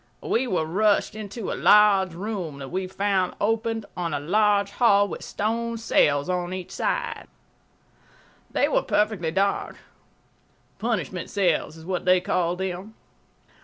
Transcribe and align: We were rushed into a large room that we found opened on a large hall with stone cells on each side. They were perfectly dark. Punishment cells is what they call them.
We 0.23 0.47
were 0.47 0.65
rushed 0.65 1.13
into 1.13 1.51
a 1.51 1.53
large 1.53 2.15
room 2.15 2.57
that 2.57 2.69
we 2.69 2.87
found 2.87 3.35
opened 3.39 3.85
on 3.95 4.15
a 4.15 4.19
large 4.19 4.71
hall 4.71 5.07
with 5.07 5.21
stone 5.21 5.77
cells 5.77 6.27
on 6.27 6.55
each 6.55 6.71
side. 6.71 7.27
They 8.49 8.67
were 8.67 8.81
perfectly 8.81 9.29
dark. 9.29 9.77
Punishment 10.79 11.29
cells 11.29 11.77
is 11.77 11.85
what 11.85 12.05
they 12.05 12.19
call 12.19 12.55
them. 12.55 12.95